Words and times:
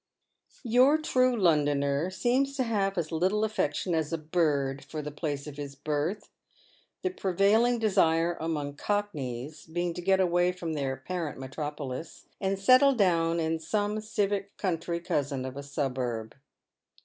Yotje 0.65 1.03
true 1.03 1.37
Londoner 1.37 2.09
seems 2.09 2.55
to 2.57 2.63
have 2.63 2.97
as 2.97 3.11
little 3.11 3.43
affection 3.43 3.93
as 3.93 4.11
a 4.11 4.17
bird 4.17 4.83
for 4.83 4.99
the 4.99 5.11
place 5.11 5.45
of 5.45 5.57
his 5.57 5.75
birth— 5.75 6.31
the 7.03 7.11
prevailing 7.11 7.77
desire 7.77 8.35
among 8.39 8.73
Cockneys 8.73 9.67
being 9.67 9.93
to 9.93 10.01
get 10.01 10.19
away 10.19 10.53
from 10.53 10.73
their 10.73 10.97
parent 10.97 11.37
metropolis, 11.37 12.25
and 12.41 12.57
settle 12.57 12.95
down 12.95 13.39
in 13.39 13.59
some 13.59 14.01
civic 14.01 14.57
country 14.57 14.99
cousin 14.99 15.45
of 15.45 15.55
a 15.55 15.61
suburb. 15.61 16.33